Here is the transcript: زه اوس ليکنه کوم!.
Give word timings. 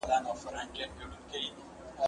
زه 0.09 0.15
اوس 0.29 0.43
ليکنه 0.55 1.05
کوم!. 1.29 1.55